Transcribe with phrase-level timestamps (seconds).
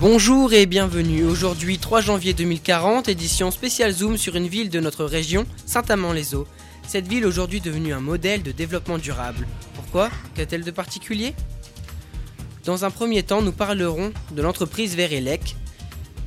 [0.00, 1.24] Bonjour et bienvenue.
[1.24, 6.46] Aujourd'hui 3 janvier 2040, édition spéciale Zoom sur une ville de notre région, Saint-Amand-les-Eaux.
[6.88, 9.46] Cette ville aujourd'hui devenue un modèle de développement durable.
[9.74, 10.08] Pourquoi?
[10.34, 11.34] Qu'a-t-elle de particulier?
[12.64, 15.54] Dans un premier temps, nous parlerons de l'entreprise Verelec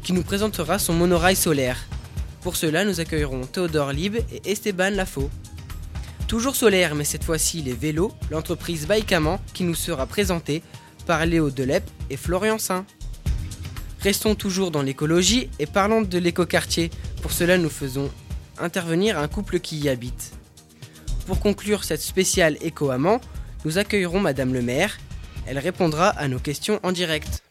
[0.03, 1.83] qui nous présentera son monorail solaire.
[2.41, 5.31] Pour cela, nous accueillerons Théodore Lib et Esteban Lafaux.
[6.27, 10.61] Toujours solaire, mais cette fois-ci les vélos, l'entreprise Baïkaman qui nous sera présentée
[11.07, 12.85] par Léo Delep et Florian Saint.
[14.03, 16.91] Restons toujours dans l'écologie et parlons de l'écoquartier.
[17.21, 18.11] Pour cela, nous faisons
[18.57, 20.33] intervenir un couple qui y habite.
[21.25, 23.21] Pour conclure cette spéciale éco-amant,
[23.63, 24.97] nous accueillerons Madame le maire.
[25.47, 27.43] Elle répondra à nos questions en direct.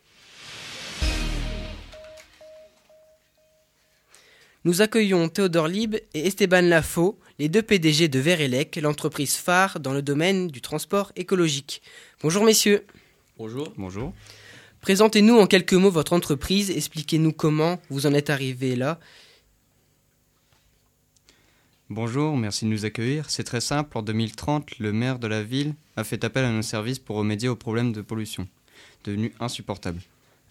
[4.65, 9.95] Nous accueillons Théodore Lib et Esteban Lafaux, les deux PDG de Verelec, l'entreprise phare dans
[9.95, 11.81] le domaine du transport écologique.
[12.23, 12.85] Bonjour messieurs.
[13.39, 13.73] Bonjour.
[13.79, 14.13] Bonjour.
[14.83, 18.99] Présentez-nous en quelques mots votre entreprise, expliquez-nous comment vous en êtes arrivé là.
[21.89, 23.31] Bonjour, merci de nous accueillir.
[23.31, 26.63] C'est très simple, en 2030, le maire de la ville a fait appel à nos
[26.63, 28.49] services pour remédier aux problèmes de pollution,
[29.05, 30.01] devenus insupportables.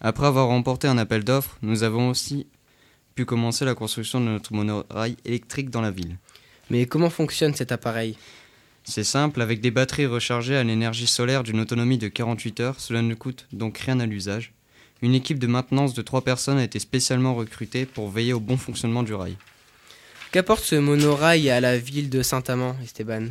[0.00, 2.46] Après avoir remporté un appel d'offres, nous avons aussi
[3.14, 6.16] pu commencer la construction de notre monorail électrique dans la ville.
[6.70, 8.16] Mais comment fonctionne cet appareil?
[8.84, 13.02] C'est simple, avec des batteries rechargées à l'énergie solaire d'une autonomie de 48 heures, cela
[13.02, 14.52] ne coûte donc rien à l'usage.
[15.02, 18.56] Une équipe de maintenance de 3 personnes a été spécialement recrutée pour veiller au bon
[18.56, 19.36] fonctionnement du rail.
[20.30, 23.28] Qu'apporte ce monorail à la ville de Saint-Amand, Esteban?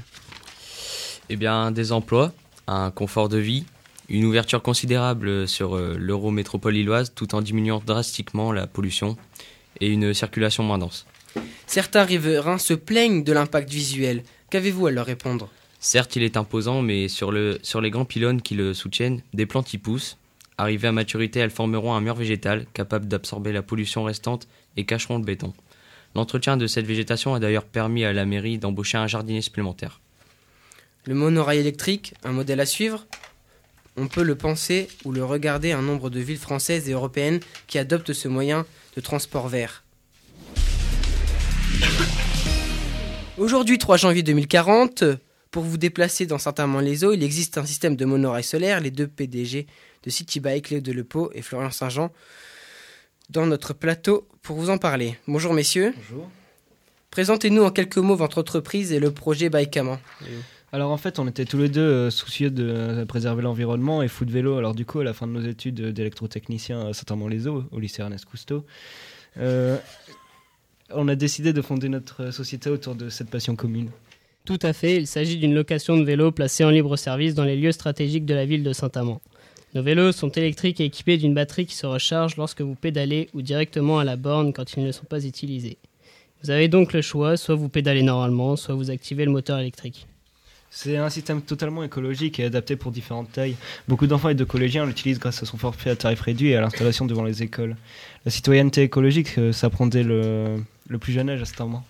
[1.29, 2.33] Eh bien, des emplois,
[2.67, 3.65] un confort de vie,
[4.09, 9.17] une ouverture considérable sur euh, l'eurométropole lilloise tout en diminuant drastiquement la pollution
[9.79, 11.05] et une circulation moins dense.
[11.65, 14.23] Certains riverains se plaignent de l'impact visuel.
[14.51, 15.49] Qu'avez-vous à leur répondre?
[15.79, 19.45] Certes, il est imposant, mais sur, le, sur les grands pylônes qui le soutiennent, des
[19.45, 20.17] plantes y poussent.
[20.57, 25.17] Arrivées à maturité, elles formeront un mur végétal capable d'absorber la pollution restante et cacheront
[25.17, 25.53] le béton.
[26.15, 30.01] L'entretien de cette végétation a d'ailleurs permis à la mairie d'embaucher un jardinier supplémentaire.
[31.05, 33.07] Le monorail électrique, un modèle à suivre?
[33.95, 37.79] On peut le penser ou le regarder un nombre de villes françaises et européennes qui
[37.79, 38.65] adoptent ce moyen
[38.97, 39.85] de transport vert.
[43.37, 45.05] Aujourd'hui, 3 janvier 2040,
[45.51, 48.81] pour vous déplacer dans Saint-Amand-les-Eaux, il existe un système de monorail solaire.
[48.81, 49.67] Les deux PDG
[50.03, 52.11] de Citybike, Léo Delepeau et Florian Saint-Jean,
[53.29, 55.17] dans notre plateau pour vous en parler.
[55.27, 55.93] Bonjour messieurs.
[55.95, 56.29] Bonjour.
[57.09, 59.97] Présentez-nous en quelques mots votre entreprise et le projet Baïkaman.
[60.73, 64.07] Alors en fait, on était tous les deux euh, soucieux de euh, préserver l'environnement et
[64.07, 64.57] fou de vélo.
[64.57, 68.25] Alors du coup, à la fin de nos études d'électrotechnicien à Saint-Amand-les-Eaux, au lycée Ernest
[68.25, 68.65] Cousteau,
[69.37, 69.77] euh,
[70.95, 73.89] on a décidé de fonder notre société autour de cette passion commune.
[74.45, 77.55] Tout à fait, il s'agit d'une location de vélos placée en libre service dans les
[77.55, 79.21] lieux stratégiques de la ville de Saint-Amand.
[79.73, 83.41] Nos vélos sont électriques et équipés d'une batterie qui se recharge lorsque vous pédalez ou
[83.41, 85.77] directement à la borne quand ils ne sont pas utilisés.
[86.43, 90.07] Vous avez donc le choix, soit vous pédalez normalement, soit vous activez le moteur électrique.
[90.73, 93.57] C'est un système totalement écologique et adapté pour différentes tailles.
[93.89, 96.61] Beaucoup d'enfants et de collégiens l'utilisent grâce à son forfait à tarif réduit et à
[96.61, 97.75] l'installation devant les écoles.
[98.25, 101.83] La citoyenneté écologique euh, s'apprend dès le, le plus jeune âge à Saint-Amand.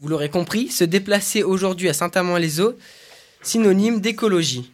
[0.00, 2.76] Vous l'aurez compris, se déplacer aujourd'hui à Saint-Amand-les-Eaux,
[3.42, 4.70] synonyme d'écologie.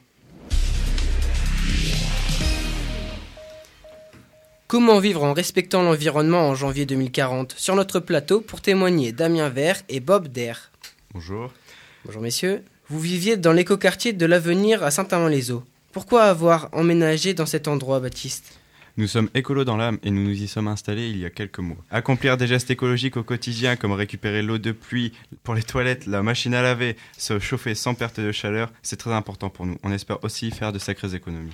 [4.66, 9.82] Comment vivre en respectant l'environnement en janvier 2040 Sur notre plateau, pour témoigner, Damien Vert
[9.88, 10.72] et Bob Der.
[11.12, 11.52] Bonjour.
[12.04, 12.64] Bonjour messieurs.
[12.88, 15.62] Vous viviez dans l'écoquartier de l'Avenir à Saint-Amand-les-Eaux.
[15.92, 18.58] Pourquoi avoir emménagé dans cet endroit, Baptiste?
[18.96, 21.58] Nous sommes écolos dans l'âme et nous nous y sommes installés il y a quelques
[21.58, 21.78] mois.
[21.90, 25.12] Accomplir des gestes écologiques au quotidien comme récupérer l'eau de pluie
[25.42, 29.12] pour les toilettes, la machine à laver, se chauffer sans perte de chaleur, c'est très
[29.12, 29.78] important pour nous.
[29.82, 31.50] On espère aussi faire de sacrées économies.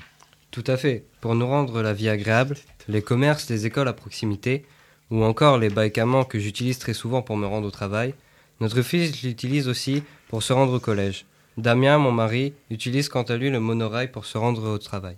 [0.51, 1.07] Tout à fait.
[1.23, 2.59] Pour nous rendre la vie agréable,
[2.89, 4.67] les commerces, les écoles à proximité,
[5.11, 8.13] ou encore les baïkamans que j'utilise très souvent pour me rendre au travail,
[8.61, 11.25] notre fils l'utilise aussi pour se rendre au collège.
[11.57, 15.17] Damien, mon mari, utilise quant à lui le monorail pour se rendre au travail.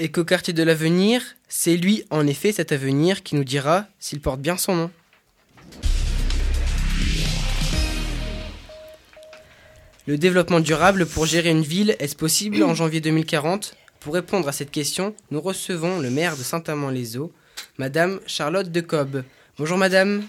[0.00, 4.56] Écoquartier de l'Avenir, c'est lui, en effet, cet avenir qui nous dira s'il porte bien
[4.56, 4.90] son nom.
[10.06, 14.52] Le développement durable pour gérer une ville, est-ce possible en janvier 2040 Pour répondre à
[14.52, 17.32] cette question, nous recevons le maire de Saint-Amand-les-Eaux,
[17.76, 19.24] Madame Charlotte Decobe.
[19.58, 20.22] Bonjour Madame.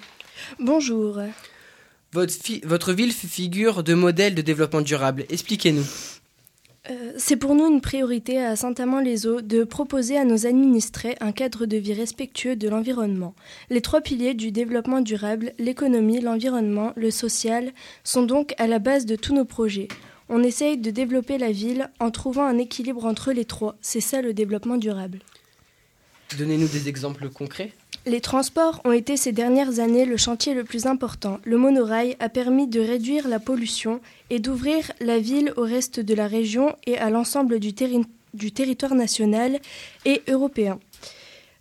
[0.60, 1.20] Bonjour.
[2.14, 2.34] Votre,
[2.66, 5.26] votre ville fait figure de modèle de développement durable.
[5.30, 5.86] Expliquez-nous.
[7.22, 11.76] C'est pour nous une priorité à Saint-Amand-les-Eaux de proposer à nos administrés un cadre de
[11.76, 13.36] vie respectueux de l'environnement.
[13.70, 17.74] Les trois piliers du développement durable, l'économie, l'environnement, le social,
[18.06, 19.90] sont donc à la base de tous nos projets.
[20.30, 23.76] On essaye de développer la ville en trouvant un équilibre entre les trois.
[23.82, 25.20] C'est ça le développement durable.
[26.38, 27.74] Donnez-nous des exemples concrets.
[28.06, 31.40] Les transports ont été ces dernières années le chantier le plus important.
[31.44, 36.14] Le monorail a permis de réduire la pollution et d'ouvrir la ville au reste de
[36.14, 39.60] la région et à l'ensemble du, terri- du territoire national
[40.06, 40.80] et européen.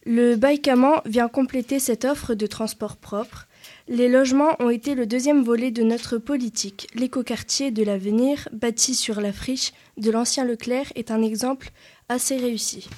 [0.06, 3.46] Le Baïkaman vient compléter cette offre de transport propre.
[3.88, 6.87] Les logements ont été le deuxième volet de notre politique.
[6.94, 11.70] L'écoquartier de l'avenir, bâti sur la friche de l'ancien Leclerc, est un exemple
[12.08, 12.88] assez réussi.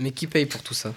[0.00, 0.92] Mais qui paye pour tout ça?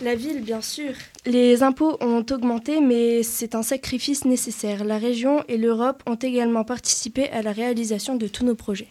[0.00, 0.94] La ville, bien sûr.
[1.26, 4.84] Les impôts ont augmenté, mais c'est un sacrifice nécessaire.
[4.84, 8.88] La région et l'Europe ont également participé à la réalisation de tous nos projets.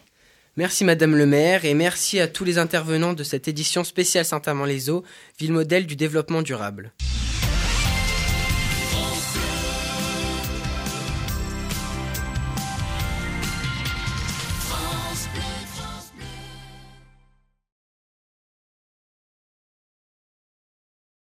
[0.56, 5.02] Merci Madame le maire et merci à tous les intervenants de cette édition spéciale Saint-Amand-les-Eaux,
[5.38, 6.92] ville modèle du développement durable.